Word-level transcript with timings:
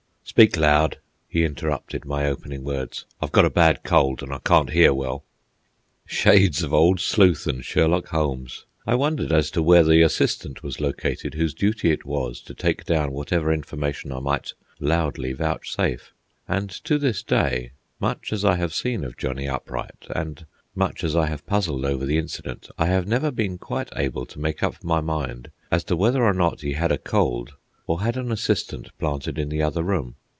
"Speak 0.23 0.55
loud," 0.55 0.97
he 1.27 1.43
interrupted 1.43 2.05
my 2.05 2.25
opening 2.25 2.63
words. 2.63 3.03
"I've 3.21 3.33
got 3.33 3.43
a 3.43 3.49
bad 3.49 3.83
cold, 3.83 4.23
and 4.23 4.31
I 4.33 4.37
can't 4.37 4.69
hear 4.69 4.93
well." 4.93 5.25
Shades 6.05 6.63
of 6.63 6.73
Old 6.73 7.01
Sleuth 7.01 7.47
and 7.47 7.65
Sherlock 7.65 8.07
Holmes! 8.07 8.63
I 8.87 8.95
wondered 8.95 9.33
as 9.33 9.51
to 9.51 9.61
where 9.61 9.83
the 9.83 10.01
assistant 10.01 10.63
was 10.63 10.79
located 10.79 11.33
whose 11.33 11.53
duty 11.53 11.91
it 11.91 12.05
was 12.05 12.39
to 12.43 12.53
take 12.53 12.85
down 12.85 13.11
whatever 13.11 13.51
information 13.51 14.13
I 14.13 14.19
might 14.19 14.53
loudly 14.79 15.33
vouchsafe. 15.33 16.13
And 16.47 16.69
to 16.85 16.97
this 16.97 17.23
day, 17.23 17.71
much 17.99 18.31
as 18.31 18.45
I 18.45 18.55
have 18.55 18.73
seen 18.73 19.03
of 19.03 19.17
Johnny 19.17 19.49
Upright 19.49 20.07
and 20.15 20.45
much 20.73 21.03
as 21.03 21.13
I 21.13 21.25
have 21.25 21.45
puzzled 21.45 21.83
over 21.83 22.05
the 22.05 22.17
incident, 22.17 22.69
I 22.77 22.85
have 22.85 23.05
never 23.05 23.31
been 23.31 23.57
quite 23.57 23.89
able 23.97 24.25
to 24.27 24.39
make 24.39 24.63
up 24.63 24.81
my 24.81 25.01
mind 25.01 25.51
as 25.69 25.83
to 25.85 25.97
whether 25.97 26.23
or 26.23 26.33
not 26.33 26.61
he 26.61 26.71
had 26.73 26.91
a 26.93 26.97
cold, 26.97 27.51
or 27.85 27.99
had 27.99 28.15
an 28.15 28.31
assistant 28.31 28.97
planted 28.97 29.37
in 29.37 29.49
the 29.49 29.61
other 29.61 29.83
room. 29.83 30.15